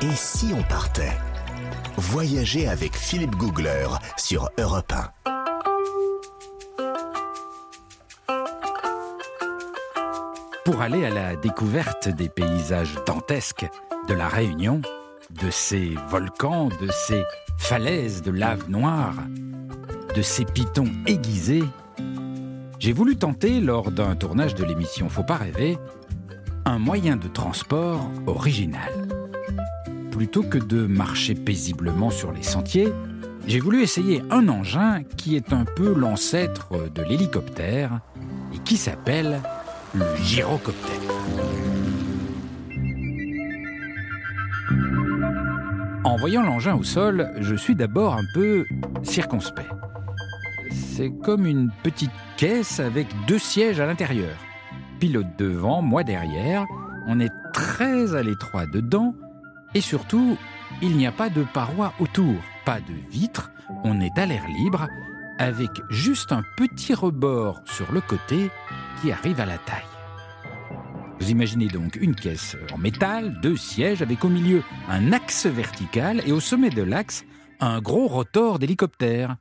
Et 0.00 0.14
si 0.14 0.52
on 0.56 0.62
partait 0.62 1.16
Voyager 1.96 2.68
avec 2.68 2.94
Philippe 2.94 3.34
Googler 3.34 3.88
sur 4.16 4.48
Europe 4.56 4.92
1. 4.92 5.10
Pour 10.64 10.80
aller 10.82 11.04
à 11.04 11.10
la 11.10 11.34
découverte 11.34 12.08
des 12.08 12.28
paysages 12.28 12.94
dantesques 13.06 13.66
de 14.06 14.14
la 14.14 14.28
Réunion, 14.28 14.82
de 15.30 15.50
ces 15.50 15.96
volcans, 16.08 16.68
de 16.68 16.88
ces 16.92 17.24
falaises 17.56 18.22
de 18.22 18.30
lave 18.30 18.70
noire, 18.70 19.16
de 20.14 20.22
ces 20.22 20.44
pitons 20.44 20.92
aiguisés, 21.08 21.64
j'ai 22.78 22.92
voulu 22.92 23.16
tenter, 23.16 23.60
lors 23.60 23.90
d'un 23.90 24.14
tournage 24.14 24.54
de 24.54 24.64
l'émission 24.64 25.08
Faut 25.08 25.24
pas 25.24 25.38
rêver, 25.38 25.76
un 26.64 26.78
moyen 26.78 27.16
de 27.16 27.26
transport 27.26 28.08
original. 28.26 29.07
Plutôt 30.10 30.42
que 30.42 30.58
de 30.58 30.86
marcher 30.86 31.34
paisiblement 31.34 32.10
sur 32.10 32.32
les 32.32 32.42
sentiers, 32.42 32.92
j'ai 33.46 33.60
voulu 33.60 33.82
essayer 33.82 34.22
un 34.30 34.48
engin 34.48 35.02
qui 35.16 35.36
est 35.36 35.52
un 35.52 35.64
peu 35.64 35.94
l'ancêtre 35.94 36.90
de 36.94 37.02
l'hélicoptère 37.02 38.00
et 38.54 38.58
qui 38.58 38.76
s'appelle 38.76 39.40
le 39.94 40.04
gyrocoptère. 40.22 41.00
En 46.04 46.16
voyant 46.16 46.42
l'engin 46.42 46.74
au 46.74 46.82
sol, 46.82 47.30
je 47.38 47.54
suis 47.54 47.74
d'abord 47.74 48.14
un 48.14 48.24
peu 48.34 48.64
circonspect. 49.02 49.70
C'est 50.70 51.10
comme 51.22 51.46
une 51.46 51.70
petite 51.82 52.10
caisse 52.36 52.80
avec 52.80 53.06
deux 53.26 53.38
sièges 53.38 53.80
à 53.80 53.86
l'intérieur. 53.86 54.36
Pilote 55.00 55.36
devant, 55.38 55.80
moi 55.80 56.04
derrière. 56.04 56.66
On 57.06 57.20
est 57.20 57.32
très 57.52 58.14
à 58.14 58.22
l'étroit 58.22 58.66
dedans. 58.66 59.14
Et 59.74 59.80
surtout, 59.80 60.36
il 60.82 60.96
n'y 60.96 61.06
a 61.06 61.12
pas 61.12 61.28
de 61.28 61.44
parois 61.44 61.92
autour, 62.00 62.34
pas 62.64 62.80
de 62.80 62.94
vitres. 63.10 63.50
On 63.84 64.00
est 64.00 64.18
à 64.18 64.26
l'air 64.26 64.46
libre, 64.48 64.88
avec 65.38 65.70
juste 65.90 66.32
un 66.32 66.42
petit 66.56 66.94
rebord 66.94 67.60
sur 67.66 67.92
le 67.92 68.00
côté 68.00 68.50
qui 69.00 69.12
arrive 69.12 69.40
à 69.40 69.46
la 69.46 69.58
taille. 69.58 69.82
Vous 71.20 71.30
imaginez 71.30 71.66
donc 71.66 71.96
une 71.96 72.14
caisse 72.14 72.56
en 72.72 72.78
métal, 72.78 73.40
deux 73.40 73.56
sièges 73.56 74.02
avec 74.02 74.24
au 74.24 74.28
milieu 74.28 74.62
un 74.88 75.12
axe 75.12 75.46
vertical 75.46 76.22
et 76.26 76.32
au 76.32 76.40
sommet 76.40 76.70
de 76.70 76.82
l'axe 76.82 77.24
un 77.60 77.80
gros 77.80 78.06
rotor 78.06 78.58
d'hélicoptère. 78.58 79.36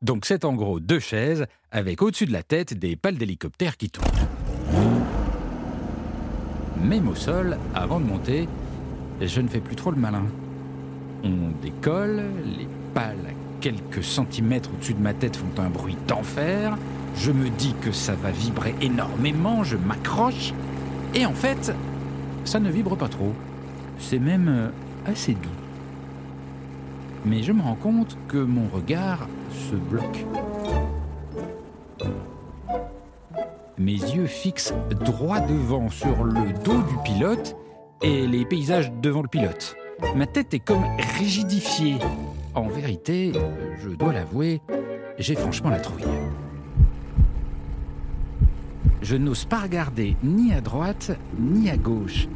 Donc 0.00 0.24
c'est 0.24 0.44
en 0.44 0.54
gros 0.54 0.78
deux 0.78 1.00
chaises 1.00 1.46
avec 1.72 2.02
au-dessus 2.02 2.26
de 2.26 2.32
la 2.32 2.44
tête 2.44 2.74
des 2.74 2.94
pales 2.94 3.18
d'hélicoptère 3.18 3.76
qui 3.76 3.90
tournent. 3.90 4.06
Même 6.80 7.08
au 7.08 7.16
sol, 7.16 7.58
avant 7.74 7.98
de 7.98 8.04
monter, 8.04 8.48
je 9.26 9.40
ne 9.40 9.48
fais 9.48 9.60
plus 9.60 9.76
trop 9.76 9.90
le 9.90 9.96
malin. 9.96 10.24
On 11.24 11.50
décolle, 11.62 12.22
les 12.58 12.68
pales 12.94 13.16
à 13.26 13.60
quelques 13.60 14.04
centimètres 14.04 14.70
au-dessus 14.72 14.94
de 14.94 15.02
ma 15.02 15.14
tête 15.14 15.36
font 15.36 15.60
un 15.62 15.68
bruit 15.68 15.96
d'enfer. 16.06 16.76
Je 17.16 17.32
me 17.32 17.48
dis 17.50 17.74
que 17.80 17.90
ça 17.90 18.14
va 18.14 18.30
vibrer 18.30 18.74
énormément, 18.80 19.64
je 19.64 19.76
m'accroche. 19.76 20.52
Et 21.14 21.26
en 21.26 21.32
fait, 21.32 21.74
ça 22.44 22.60
ne 22.60 22.70
vibre 22.70 22.96
pas 22.96 23.08
trop. 23.08 23.32
C'est 23.98 24.20
même 24.20 24.48
euh, 24.48 24.68
assez 25.06 25.32
doux. 25.32 25.48
Mais 27.24 27.42
je 27.42 27.52
me 27.52 27.62
rends 27.62 27.74
compte 27.74 28.16
que 28.28 28.38
mon 28.38 28.68
regard 28.68 29.26
se 29.50 29.74
bloque. 29.74 30.24
Mes 33.76 33.92
yeux 33.92 34.26
fixent 34.26 34.74
droit 35.04 35.40
devant 35.40 35.88
sur 35.88 36.24
le 36.24 36.52
dos 36.64 36.82
du 36.82 36.96
pilote 37.04 37.56
et 38.02 38.26
les 38.26 38.44
paysages 38.44 38.92
devant 39.02 39.22
le 39.22 39.28
pilote. 39.28 39.76
Ma 40.14 40.26
tête 40.26 40.54
est 40.54 40.60
comme 40.60 40.84
rigidifiée. 41.18 41.98
En 42.54 42.68
vérité, 42.68 43.32
je 43.82 43.90
dois 43.90 44.12
l'avouer, 44.12 44.60
j'ai 45.18 45.34
franchement 45.34 45.70
la 45.70 45.80
trouille. 45.80 46.04
Je 49.02 49.16
n'ose 49.16 49.44
pas 49.44 49.60
regarder 49.60 50.16
ni 50.22 50.52
à 50.52 50.60
droite 50.60 51.12
ni 51.38 51.70
à 51.70 51.76
gauche, 51.76 52.28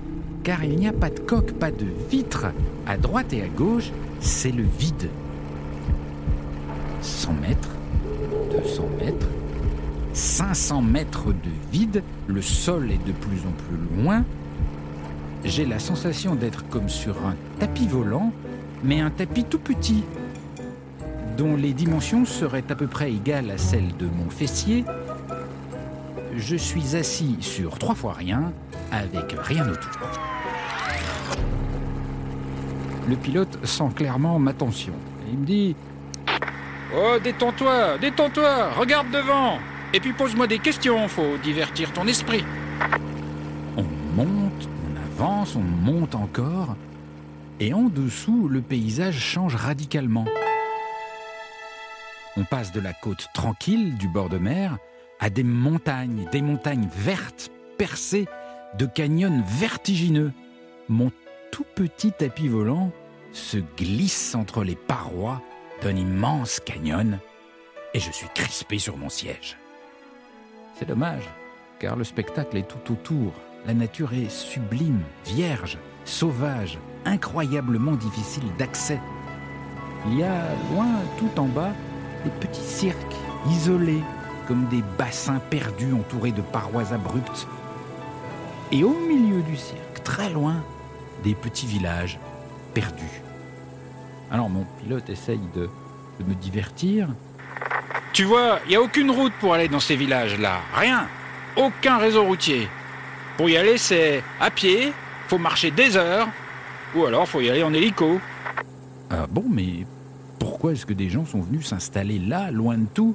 car 0.43 0.65
il 0.65 0.77
n'y 0.77 0.89
a 0.89 0.93
pas 0.93 1.11
de 1.11 1.21
coque, 1.21 1.53
pas 1.53 1.71
de 1.71 1.87
vitre. 2.09 2.47
À 2.87 2.97
droite 2.97 3.33
et 3.33 3.43
à 3.43 3.49
gauche, 3.49 3.91
c'est 4.21 4.53
le 4.53 4.65
vide. 4.79 5.11
100 7.01 7.33
mètres, 7.35 7.71
200 8.53 8.83
mètres, 9.01 9.27
500 10.13 10.83
mètres 10.83 11.27
de 11.27 11.51
vide, 11.73 12.03
le 12.27 12.43
sol 12.43 12.91
est 12.91 13.07
de 13.07 13.13
plus 13.13 13.41
en 13.41 13.53
plus 13.53 14.03
loin. 14.03 14.25
J'ai 15.45 15.65
la 15.65 15.79
sensation 15.79 16.35
d'être 16.35 16.69
comme 16.69 16.89
sur 16.89 17.17
un 17.27 17.35
tapis 17.59 17.89
volant, 17.89 18.33
mais 18.85 19.01
un 19.01 19.11
tapis 19.11 19.45
tout 19.45 19.59
petit, 19.59 20.05
dont 21.37 21.57
les 21.57 21.73
dimensions 21.73 22.25
seraient 22.25 22.65
à 22.71 22.75
peu 22.75 22.87
près 22.87 23.13
égales 23.13 23.51
à 23.51 23.59
celles 23.59 23.97
de 23.97 24.07
mon 24.07 24.31
fessier. 24.31 24.85
Je 26.37 26.57
suis 26.57 26.97
assis 26.97 27.37
sur 27.41 27.79
trois 27.79 27.95
fois 27.95 28.13
rien, 28.13 28.53
avec 28.93 29.35
rien 29.43 29.69
autour. 29.69 29.91
Le 33.09 33.17
pilote 33.17 33.59
sent 33.67 33.91
clairement 33.97 34.39
ma 34.39 34.53
tension. 34.53 34.95
Il 35.31 35.39
me 35.39 35.45
dit 35.45 35.77
Oh, 36.95 37.17
détends-toi, 37.23 37.99
détends-toi, 37.99 38.71
regarde 38.79 39.11
devant 39.11 39.59
Et 39.93 40.01
puis 40.01 40.13
pose-moi 40.13 40.47
des 40.47 40.59
questions, 40.59 41.09
faut 41.09 41.37
divertir 41.43 41.93
ton 41.93 42.07
esprit. 42.07 42.45
On 43.77 43.85
monte, 44.15 44.69
on 44.82 44.82
avance, 45.13 45.57
on 45.57 45.61
monte 45.61 46.15
encore, 46.15 46.75
et 47.61 47.75
en 47.75 47.85
dessous, 47.85 48.49
le 48.49 48.63
paysage 48.63 49.19
change 49.19 49.55
radicalement. 49.55 50.25
On 52.37 52.45
passe 52.45 52.73
de 52.73 52.81
la 52.81 52.95
côte 52.95 53.29
tranquille 53.35 53.97
du 53.99 54.09
bord 54.09 54.31
de 54.31 54.39
mer 54.39 54.79
à 55.21 55.29
des 55.29 55.45
montagnes, 55.45 56.27
des 56.33 56.41
montagnes 56.41 56.89
vertes, 56.97 57.51
percées 57.77 58.27
de 58.79 58.87
canyons 58.87 59.43
vertigineux. 59.47 60.33
Mon 60.89 61.13
tout 61.51 61.67
petit 61.75 62.13
tapis 62.13 62.49
volant 62.49 62.91
se 63.33 63.59
glisse 63.77 64.35
entre 64.35 64.65
les 64.65 64.77
parois 64.77 65.43
d'un 65.83 65.95
immense 65.95 66.59
canyon 66.59 67.19
et 67.93 68.01
je 68.01 68.11
suis 68.11 68.29
crispé 68.35 68.79
sur 68.79 68.97
mon 68.97 69.11
siège. 69.11 69.59
C'est 70.79 70.89
dommage, 70.89 71.29
car 71.83 71.97
le 71.97 72.05
spectacle 72.05 72.57
est 72.57 72.69
tout 72.69 72.93
autour. 72.93 73.33
La 73.67 73.75
nature 73.75 74.15
est 74.15 74.31
sublime, 74.31 75.01
vierge, 75.27 75.79
sauvage, 76.05 76.79
incroyablement 77.05 77.97
difficile 77.97 78.45
d'accès. 78.57 79.01
Il 80.07 80.19
y 80.19 80.23
a 80.23 80.43
loin, 80.73 80.87
tout 81.19 81.41
en 81.41 81.47
bas, 81.47 81.73
des 82.25 82.31
petits 82.31 82.63
cirques 82.63 83.17
isolés, 83.51 84.03
comme 84.47 84.69
des 84.69 84.83
bassins 84.97 85.41
perdus 85.51 85.93
entourés 85.93 86.31
de 86.31 86.41
parois 86.41 86.93
abruptes. 86.93 87.49
Et 88.71 88.85
au 88.85 88.97
milieu 89.01 89.43
du 89.43 89.57
cirque, 89.57 90.05
très 90.05 90.31
loin, 90.31 90.63
des 91.25 91.35
petits 91.35 91.67
villages 91.67 92.21
perdus. 92.75 93.23
Alors 94.31 94.49
mon 94.49 94.65
pilote 94.81 95.11
essaye 95.11 95.41
de, 95.55 95.69
me 96.25 96.35
divertir. 96.35 97.09
Tu 98.13 98.23
vois, 98.23 98.61
il 98.67 98.69
n'y 98.69 98.77
a 98.77 98.81
aucune 98.81 99.11
route 99.11 99.33
pour 99.41 99.55
aller 99.55 99.67
dans 99.67 99.81
ces 99.81 99.97
villages-là. 99.97 100.61
Rien. 100.77 101.09
Aucun 101.57 101.99
réseau 101.99 102.25
routier. 102.25 102.69
Pour 103.37 103.49
y 103.49 103.57
aller, 103.57 103.79
c'est 103.79 104.23
à 104.41 104.51
pied, 104.51 104.93
faut 105.29 105.39
marcher 105.39 105.71
des 105.71 105.97
heures, 105.97 106.29
ou 106.95 107.05
alors 107.05 107.29
faut 107.29 107.41
y 107.41 107.51
aller 107.51 107.63
en 107.63 107.75
hélico. 107.75 108.21
Ah 109.11 109.27
bon, 109.29 109.45
mais 109.51 109.87
pourquoi 110.39 110.73
est-ce 110.73 110.87
que 110.87 110.93
des 110.93 111.11
gens 111.11 111.27
sont 111.27 111.41
venus 111.41 111.67
s'installer 111.67 112.19
là, 112.19 112.51
loin 112.51 112.79
de 112.79 112.87
tout? 112.87 113.15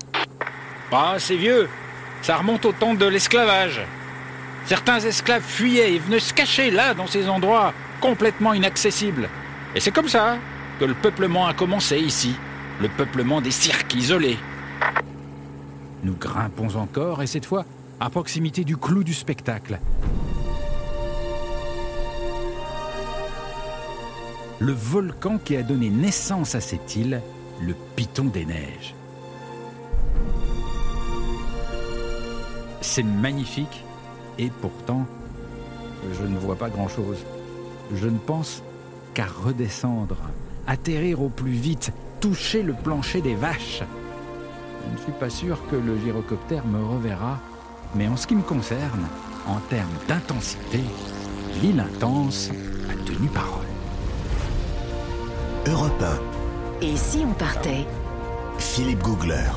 Ah, 0.91 1.15
c'est 1.17 1.35
vieux. 1.35 1.67
Ça 2.21 2.37
remonte 2.37 2.65
au 2.65 2.71
temps 2.71 2.93
de 2.93 3.05
l'esclavage. 3.05 3.81
Certains 4.65 4.99
esclaves 4.99 5.43
fuyaient 5.43 5.93
et 5.93 5.99
venaient 5.99 6.19
se 6.19 6.33
cacher 6.33 6.71
là, 6.71 6.93
dans 6.93 7.07
ces 7.07 7.29
endroits 7.29 7.73
complètement 8.01 8.53
inaccessibles. 8.53 9.29
Et 9.75 9.79
c'est 9.79 9.91
comme 9.91 10.09
ça 10.09 10.37
que 10.79 10.85
le 10.85 10.93
peuplement 10.93 11.47
a 11.47 11.53
commencé 11.53 11.97
ici, 11.97 12.35
le 12.81 12.89
peuplement 12.89 13.41
des 13.41 13.51
cirques 13.51 13.93
isolés. 13.95 14.37
Nous 16.03 16.15
grimpons 16.15 16.75
encore, 16.75 17.23
et 17.23 17.27
cette 17.27 17.45
fois 17.45 17.65
à 17.99 18.09
proximité 18.09 18.63
du 18.63 18.77
clou 18.77 19.03
du 19.03 19.13
spectacle. 19.13 19.79
Le 24.59 24.71
volcan 24.71 25.37
qui 25.37 25.55
a 25.55 25.63
donné 25.63 25.89
naissance 25.89 26.55
à 26.55 26.61
cette 26.61 26.95
île, 26.95 27.21
le 27.61 27.75
Piton 27.95 28.25
des 28.25 28.45
Neiges. 28.45 28.95
C'est 32.81 33.03
magnifique, 33.03 33.83
et 34.39 34.49
pourtant, 34.61 35.05
je 36.11 36.23
ne 36.23 36.37
vois 36.37 36.55
pas 36.55 36.69
grand-chose. 36.69 37.25
Je 37.93 38.07
ne 38.07 38.17
pense 38.17 38.63
qu'à 39.13 39.25
redescendre, 39.25 40.17
atterrir 40.67 41.21
au 41.21 41.29
plus 41.29 41.51
vite, 41.51 41.91
toucher 42.19 42.63
le 42.63 42.73
plancher 42.73 43.21
des 43.21 43.35
vaches. 43.35 43.83
Je 44.85 44.93
ne 44.93 44.97
suis 44.97 45.11
pas 45.19 45.29
sûr 45.29 45.59
que 45.69 45.75
le 45.75 45.97
gyrocoptère 45.99 46.65
me 46.65 46.83
reverra, 46.83 47.39
mais 47.95 48.07
en 48.07 48.17
ce 48.17 48.27
qui 48.27 48.35
me 48.35 48.41
concerne, 48.43 49.07
en 49.47 49.59
termes 49.69 49.97
d'intensité, 50.07 50.83
l'île 51.61 51.79
intense 51.79 52.49
a 52.89 52.93
tenu 53.05 53.27
parole. 53.29 53.65
Europe 55.67 56.03
Et 56.81 56.95
si 56.95 57.23
on 57.25 57.33
partait? 57.33 57.85
Philippe 58.57 59.03
Googler. 59.03 59.49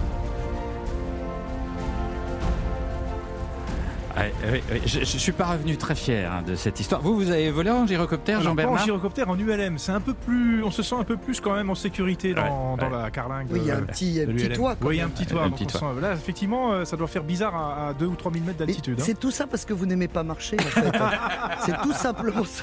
Ouais, 4.20 4.32
ouais, 4.50 4.62
ouais. 4.70 4.80
Je, 4.86 5.00
je 5.00 5.04
suis 5.18 5.32
pas 5.32 5.46
revenu 5.46 5.76
très 5.76 5.94
fier 5.94 6.30
hein, 6.30 6.42
de 6.46 6.54
cette 6.54 6.78
histoire. 6.80 7.00
Vous, 7.00 7.14
vous 7.16 7.30
avez 7.30 7.50
volé 7.50 7.70
en 7.70 7.86
gyrocoptère, 7.86 8.36
pas 8.38 8.42
en 8.42 8.44
Jean-Bernard 8.44 8.84
gyrocoptère, 8.84 9.28
en 9.30 9.38
ULM. 9.38 9.78
C'est 9.78 9.92
un 9.92 10.00
peu 10.00 10.14
plus, 10.14 10.62
on 10.62 10.70
se 10.70 10.82
sent 10.82 10.96
un 10.98 11.04
peu 11.04 11.16
plus 11.16 11.40
quand 11.40 11.54
même 11.54 11.70
en 11.70 11.74
sécurité 11.74 12.34
dans, 12.34 12.42
Ouais, 12.42 12.80
dans 12.80 12.90
ouais. 12.96 13.02
la 13.02 13.10
carlingue. 13.10 13.46
Oui, 13.50 13.60
il 13.62 13.66
y 13.66 13.70
a 13.70 13.76
de- 13.76 13.82
un 13.82 13.84
petit, 13.86 14.48
toit. 14.54 14.76
Oui, 14.82 14.96
il 14.96 14.98
y 14.98 15.02
a 15.02 15.06
un 15.06 15.08
petit 15.08 15.26
toit. 15.26 15.42
Un 15.42 15.48
donc 15.48 15.58
petit 15.58 15.76
on 15.76 15.78
sent- 15.78 16.00
Là, 16.00 16.12
effectivement, 16.12 16.72
euh, 16.72 16.84
ça 16.84 16.96
doit 16.96 17.08
faire 17.08 17.24
bizarre 17.24 17.54
à, 17.56 17.94
2 17.94 18.06
ou 18.06 18.14
3 18.16 18.32
000 18.32 18.44
mètres 18.44 18.58
d'altitude. 18.58 18.96
hein. 19.00 19.04
C'est 19.06 19.18
tout 19.18 19.30
ça 19.30 19.46
parce 19.46 19.64
que 19.64 19.72
vous 19.72 19.86
n'aimez 19.86 20.08
pas 20.08 20.22
marcher, 20.22 20.56
en 20.58 20.62
fait. 20.62 20.92
c'est 21.66 21.80
tout 21.82 21.92
simplement 21.92 22.44
ça. 22.44 22.62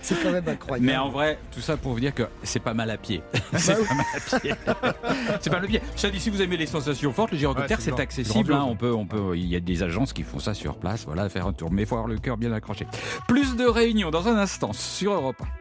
C'est 0.00 0.22
quand 0.22 0.30
même 0.32 0.48
incroyable. 0.48 0.86
Mais 0.86 0.96
en 0.96 1.08
vrai, 1.10 1.38
tout 1.52 1.60
ça 1.60 1.76
pour 1.76 1.92
vous 1.92 2.00
dire 2.00 2.14
que 2.14 2.24
c'est 2.42 2.60
pas 2.60 2.74
mal 2.74 2.90
à 2.90 2.96
pied. 2.96 3.22
Bah 3.52 3.58
c'est 3.58 3.76
oui. 3.78 3.84
pas 3.86 3.94
mal 3.94 4.06
à 4.16 4.38
pied. 4.40 4.50
c'est 5.40 5.50
pas 5.50 5.56
mal 5.56 5.64
à 5.64 5.68
pied. 5.68 5.80
Dis, 6.12 6.20
si 6.20 6.30
vous 6.30 6.42
aimez 6.42 6.56
les 6.56 6.66
sensations 6.66 7.12
fortes, 7.12 7.32
le 7.32 7.38
gyrocoptère, 7.38 7.78
Ouais, 7.78 7.84
c'est 7.84 8.00
accessible. 8.00 8.52
hein. 8.52 8.64
on 8.68 8.76
peut, 8.76 8.92
on 8.92 9.06
peut, 9.06 9.36
il 9.36 9.46
y 9.46 9.56
a 9.56 9.60
des 9.60 9.82
agences 9.82 10.12
qui 10.12 10.22
font 10.22 10.38
ça 10.38 10.54
sur 10.54 10.76
place. 10.76 11.04
Voilà, 11.06 11.28
faire 11.28 11.46
un 11.46 11.52
tour. 11.52 11.70
Mais 11.72 11.82
il 11.82 11.86
faut 11.88 11.96
avoir 11.96 12.08
le 12.08 12.18
cœur 12.18 12.36
bien 12.36 12.52
accroché. 12.52 12.86
Plus 13.28 13.56
de 13.56 13.64
réunions 13.64 14.10
dans 14.10 14.28
un 14.28 14.36
instant 14.36 14.72
sur 14.72 15.12
Europe 15.12 15.36
1. 15.42 15.46